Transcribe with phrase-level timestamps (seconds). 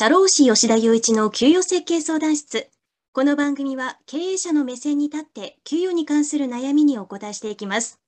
[0.00, 2.68] 社労士吉田雄一の給与設計相談室。
[3.12, 7.98] この番組は経営者の目線に立って給与に関する悩みにお答えしていきます。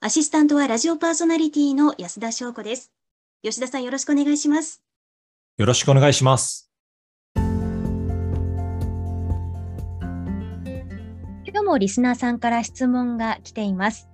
[0.00, 2.92] アシスタントはラジオパーソナリティの安田翔子です。
[3.42, 4.82] 吉田さんよろしくお願いします。
[5.56, 6.70] よろしくお願いします。
[7.34, 7.44] 今
[11.54, 14.09] 日もリスナーさんから質問が来ています。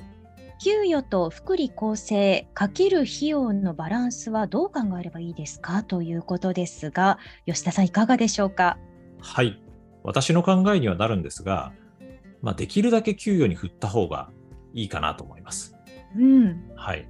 [0.59, 8.79] 給与と福利厚生かける費用のバランスはどう考えればいいですかということですが、吉田さんいかがでしょうか？
[9.21, 9.61] はい、
[10.03, 11.73] 私の考えにはなるんですが、
[12.41, 14.31] まあ、できるだけ給与に振った方が
[14.73, 15.77] いいかなと思います。
[16.17, 17.09] うん、はい。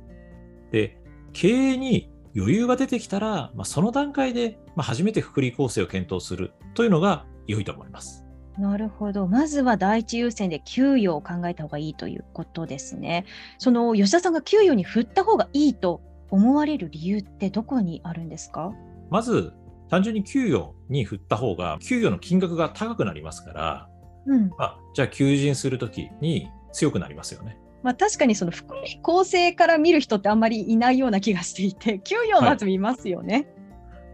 [0.72, 0.98] で、
[1.32, 8.25] 経営に余裕が出てきたら、まあ、その段階で、まあ、初めて福利厚生を検討するというのが良いと思います。
[8.58, 9.26] なるほど。
[9.26, 13.26] まずは第一優先で給与を考えた方がいいということですね。
[13.58, 18.72] その吉田さんが給与に振った方がいいと思われる理由ってどこにあるんですか？
[19.10, 19.52] まず、
[19.88, 23.88] 単純に給与に振った方が、給与の金額が高くなりますから、
[24.26, 27.58] うん、まあ、じゃあ求人するときに強くなりますよね。
[27.82, 33.34] まあ、確かにその福利厚生から見る人ってあんまりいないような気がしていて、給与をまず見ますよね。
[33.34, 33.46] はい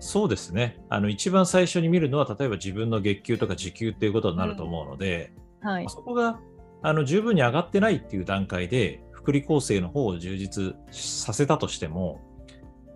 [0.03, 0.81] そうですね。
[0.89, 6.41] あの一番最初に見るのは、例えば自分の月給とか時給っていうことになると思うので、うん、はい、そこが
[6.83, 12.21] あの十分に上がってないっていう段階で、福利厚生の方を充実させたとしても、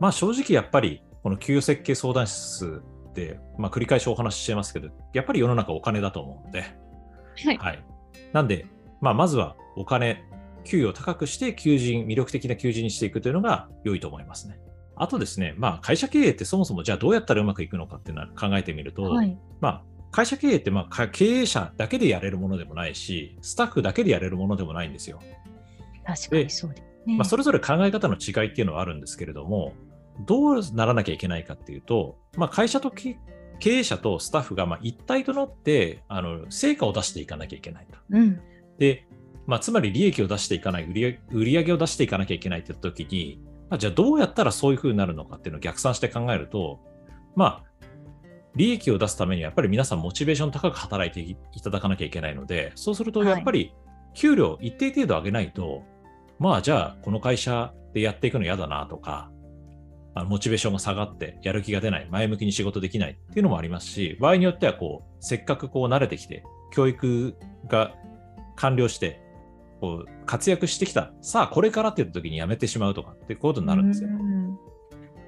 [0.01, 6.63] まあ正直やっぱり、この給与設計相談室って、まあ、繰り返しお話ししてますけど、やっぱり世の中お金だと思うので、
[7.45, 7.57] はい。
[7.57, 7.85] はい、
[8.33, 8.67] なんで、
[9.01, 10.25] まあ、まずはお金、
[10.65, 14.59] 給与を高くして求人、魅力的な求人にしていくというのが良いと思いますね。
[14.97, 25.21] あとですね、まあ、会社経営ってそもそもじゃあどうやったらうまくいくのかっていうのは考えてみると、はい、まあ、会社経営ってまあ経営者だけでやれるものでもないし、スタッフだけでやれるものでもないんですよ。
[26.05, 27.17] 確かにそうですね。
[27.17, 29.75] まあ、それぞれ考え方の違いっていうのはあるんですけれども、
[30.25, 33.17] どうならなきゃいけないかっていうと、まあ、会社と経
[33.65, 37.99] 営者とスタッフがまあ一体となってあの成果を出していかなきゃいけないと。
[38.11, 38.41] うん、
[38.79, 39.07] で、
[39.47, 46.81] まあ、つまり利益を出していかない売り、売り上げを出していかなきゃいけないって時に、まあ、じゃあどうやったらそういうふうになるのかっていうのを逆算して考えると、
[47.35, 47.87] まあ、
[48.55, 53.75] 利益を出すためにやっぱり皆さんモチベーション高く働いていただかなきゃいけないので、そうするとやっぱり
[54.15, 55.83] 給料一定程度上げないと、はい、
[56.39, 59.31] まあじゃあこの会社でやっていくの嫌だなとか、
[60.15, 67.37] あのモチベーションが下がってやる気が出ない、前向きに仕事できないっていうのもありますし、場合によってはこう、せっかくこう慣れてきて、教育
[67.69, 67.93] が
[68.57, 69.21] 完了して、
[69.81, 74.11] こう活躍してきた、さあこれからって言った時にやめてしまうとかってことになるんですよ。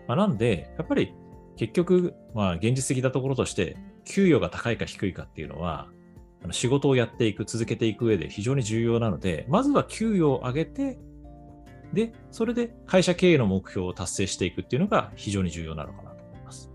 [0.08, 1.14] まあ、なんで、やっぱり
[1.56, 5.88] 結局、まあ、現実的なところとして、給与が高いか低いかっていうのは、
[6.42, 10.98] あの仕事をやっていく、続けていく上で非常に重要なので、まずは給与を上げて、
[11.92, 16.70] で、それで会社経営の目標を達成していくっていうのが非常に重要なのかなと思います。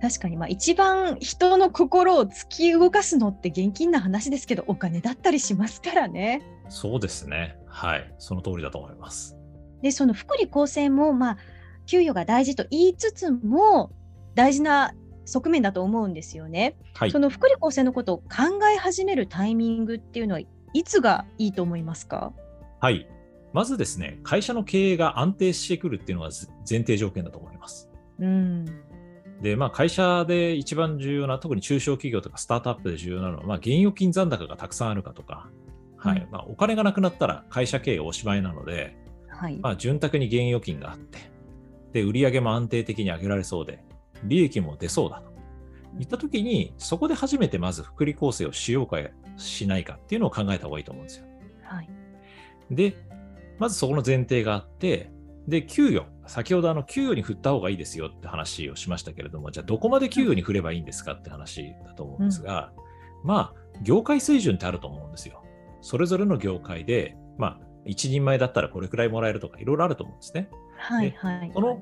[0.00, 6.42] 確かに、まあ、一番人の心を突き動かすのって現金な話ですけど、お金だったりしますからね。
[6.68, 7.58] そうですね。
[7.66, 8.14] はい。
[8.18, 9.36] その通りだと思います。
[9.82, 11.38] で、その福利厚生も、まあ、
[11.86, 13.92] 給与が大事と言いつつも、
[14.34, 14.92] 大事な
[15.24, 16.76] 側面だと思うんですよね。
[16.94, 18.24] はい、その福利厚生のことを考
[18.72, 20.40] え始めるタイミングっていうのは、
[20.72, 22.32] いつがいいと思いますか？
[22.80, 23.08] はい。
[23.52, 26.30] まずですね、会社の経営が安定してくるっていうのが
[26.68, 27.88] 前提条件だと思います。
[28.18, 28.64] うん。
[29.40, 35.48] で、まあ、会社で一番重要な、特に中小企業とかスタートアップで重要なのは、まあ、現預金残高がたくさんあるかとか、
[36.10, 36.28] はい。
[36.30, 38.96] まあ、お金がなくなったら会社経営おしまいなので、
[39.28, 39.56] はい。
[39.56, 41.18] まあ、潤沢に現預金があって、
[41.92, 43.82] で売上も安定的に上げられそうで、
[44.24, 45.36] 利益も出そうだと。
[45.98, 48.98] いったときに、そこで初めてまず福利厚生をしようか
[49.36, 51.26] しないかっていうのを考えた方がいいと思うんですよ。
[51.62, 51.88] はい、
[52.70, 52.96] で、
[53.58, 55.10] まずそこの前提があって、
[55.48, 62.72] で、給与、先ほどあの給与に振った方がいいですよって話をしましたけれども、じゃあどこまで給与に振ればいいんですかって話だと思うんですが、
[63.22, 65.42] うん、まあ、業界水準ってあると思うんですよ。
[65.86, 70.48] それぞれの業界で、まあ、一人前だったらこれくらいもらえるとか、いろいろあると思うんですね。
[70.78, 71.80] はいはい、この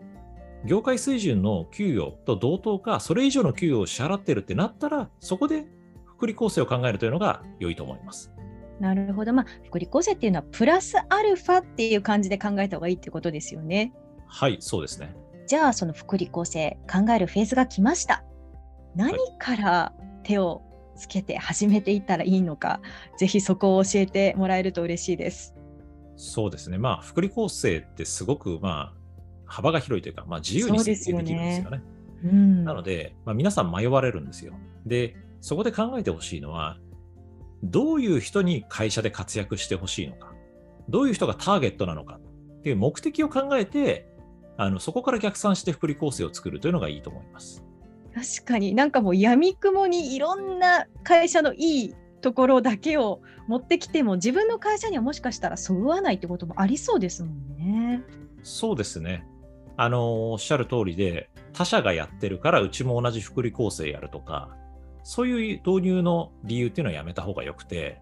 [0.67, 5.65] 業界水準の給与と同等か、それ以上の給与を支払ってるってなったら、そこで
[6.05, 8.31] 福利厚生を考えるというのが良いと思います。
[8.79, 9.33] なるほど。
[9.33, 13.95] まあ、福利厚生っていうのは、プラスアルファっていう感じで考えた方がいいってことですよね。
[14.27, 15.17] はい、そうですね。
[15.47, 18.23] じゃあ、その福利厚生、考えるフェーズが来ました。
[18.95, 20.61] 何から手を
[20.97, 22.81] つけて始めていったらいいのか、
[23.19, 25.55] ぜひそこを教えてもらえると嬉しいです。
[26.17, 29.05] そうですね、まあ、福利厚生ってすごく、まあ、
[29.47, 31.83] 幅が広いというか、まあ、自由に設計できるんですよね。
[32.25, 34.55] うん、なので、まあ、皆さん迷われるんですよ。
[34.87, 36.79] で、そこで考えてほしいのは、
[37.63, 40.35] どういう人に会社で活躍してほしいのか、
[40.89, 42.19] どういう人がターゲットなのか
[42.59, 44.09] っていう目的を考えて、
[44.57, 47.65] あのそこから逆算して福利厚生を作るというのがいいと思います。
[48.15, 58.03] 確かになんかもうやみくもにいろんな会社のいいところだけを持ってきても自分の会社にはもしかしたらそぐわないってこともありそうですもんね。
[58.43, 59.27] そうですね。
[59.77, 64.57] あのおっしゃる通りで他社がやってるからうちも同じ福利厚生やるとか
[65.03, 68.01] そういう導入の理由っていうのはやめた方がよくて、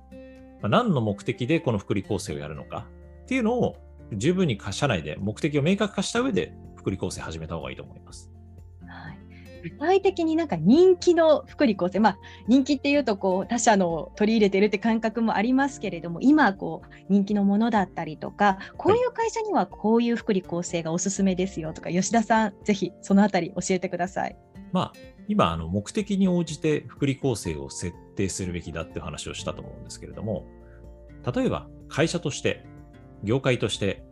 [0.60, 2.86] まあ、何の目的でこの福利厚生をやるのか
[3.22, 3.76] っていうのを
[4.12, 8.31] 十分に社内で目的を明確化した上で福利厚生始めた方がいいと思います。
[9.62, 12.18] 具体的になんか人気の福利厚生、まあ、
[12.48, 24.36] 人気っていうとこう他社の取り入れてるって感覚もありますけれども今こう人気のものだったりとかこういう会社にはこういう福利厚生がおすすめですよとか吉田さんぜひそのあたり教えてください。
[24.72, 24.92] まあ
[25.28, 30.46] 今あの目的に応じて福利厚生を設定するべきだって話をしたと思うんですけれども
[31.34, 32.64] 例えば会社として
[33.22, 34.02] 業界として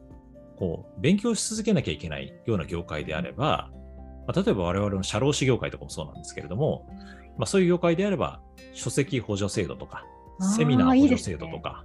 [0.56, 3.70] こう勉強し続けなきゃいけないような業界であれば
[4.30, 6.86] まあ、例えば我々の社労士業界とかもそうなんですけれども、
[7.36, 8.40] まあ、そういう業界であれば、
[8.74, 10.04] 書籍補助制度とか、
[10.56, 11.84] セミナー補助制度とか、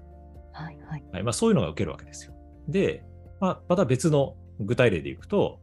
[0.53, 2.33] はいはいはいまあ、そういうのが受けるわけですよ。
[2.67, 3.03] で、
[3.39, 5.59] まあ、また別の具体例でいくと、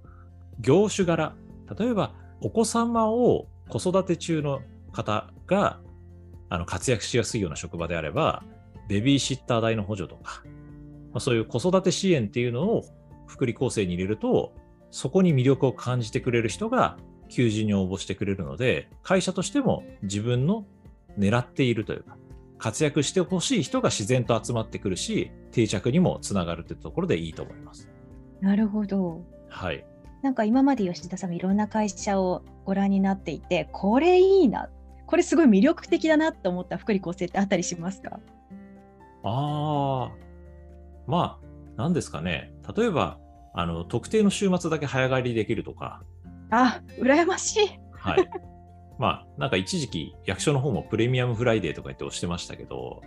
[0.59, 1.35] 業種柄、
[1.79, 4.61] 例えばお子様を子育て中の
[4.93, 5.81] 方が
[6.51, 8.43] あの活躍しやすいような職場であれば、
[8.89, 10.43] ベビーシッター代の補助とか、
[11.13, 12.85] まあ、そういう子育て支援っていうのを
[13.29, 14.53] 福利厚生に入れると、
[14.93, 16.99] そこに魅力を感じてくれる人が
[17.29, 20.67] 求人に応募してくれるので、会社としても自分の
[21.19, 22.17] 狙っているというか、
[22.59, 27.91] 活躍してほしい人が自然と集まってくるし、定着にもつながるというところでいいと思います。
[28.41, 29.25] なるほど。
[29.49, 29.85] はい。
[30.23, 34.69] なんか今まで吉田さんもいろんな会社をご覧になっていて、これいいな、
[35.07, 38.21] これすごい魅力的だなと思った福利厚生ってあったりしますか？
[39.25, 40.13] ああ、
[41.07, 42.53] まあ、なんですかね。
[42.77, 43.19] 例えば、
[43.55, 46.03] あの特定の週末だけ早帰りできるとか。
[46.51, 47.69] あ、羨ましい。
[47.93, 48.29] はい。
[48.99, 53.03] まあ、なんか一時期、役所の方もプレミアムフライデーとか言って押してましたけど。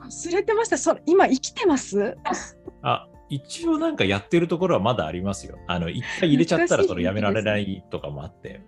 [0.00, 0.78] 忘れてました。
[0.78, 2.16] そ今、生きてます？
[2.82, 5.58] あ、一応なんかやってるところはまだありますよ。
[5.66, 8.62] あの、一回入れちゃったらそれやめられないとかもあって。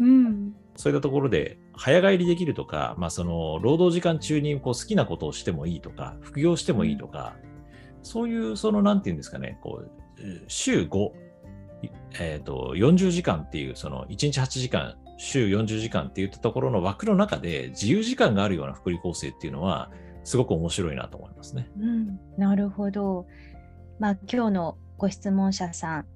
[0.00, 0.54] うん。
[0.76, 7.34] そういったところで、早帰りできるとか、まあ、その、労働時間中にこう好きなことをしてもいいとか、副業してもいいとか、
[7.98, 9.90] うん、そういう、その、なんていうんですかね、こう、
[10.48, 11.10] 週5、
[12.20, 19.90] えーと、40時間っていう、その1日8時間、週40時間っていったところの枠の中で自由時間があるような福利厚生っていうのは、
[20.24, 21.70] すごく面白いなと思いますね。
[21.78, 23.26] うん、なるほど。
[23.98, 26.06] まあ、今日のご質問者さん、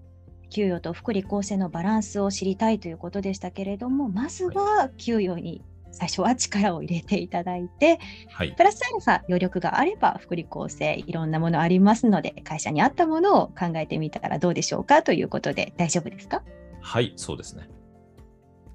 [0.51, 8.01] 給与と福利厚生のバランスを知りたいということでしたけれども、まずは給与に最初は力を入れていただいて、
[8.31, 16.43] はい、プラスアルファ余力があれば福利厚生いろんなものありますので会社に合ったものを考えてみたらどうでしょうかということで大丈夫ですか？
[16.81, 17.69] はいそうですね。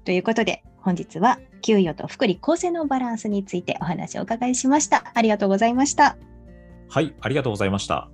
[0.04, 5.10] ということで本日は給与と福利厚生のバランスについてお話をお伺いしました。
[5.14, 6.16] ありがとうございました。
[6.88, 8.08] はいありがとうございました。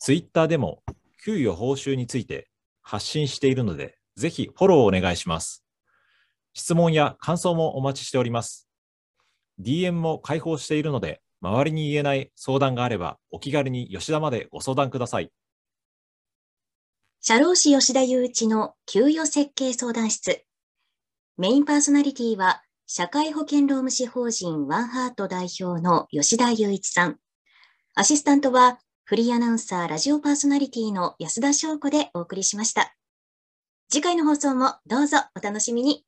[0.00, 0.82] ツイッターでも
[1.22, 2.48] 給与報酬について
[2.82, 5.64] 発信しているのでぜひフォローお願いします。
[6.52, 8.68] 質問や感想もお待ちしております。
[9.60, 15.30] DM も開放しているので、周りに言えない相談があれば、お気軽に吉田までご相談ください。
[17.20, 20.44] 社労士吉田雄一の給与設計相談室。
[21.36, 27.18] メインパーソナリティは、社会保険労務士法人ワンハート代表の吉田雄一さん。
[27.94, 32.97] アシスタントは、フリーアナウンサー、ラジオパーソナリティの安田翔子でお送りしました。
[33.90, 36.07] 次回の放送もどうぞお楽しみに。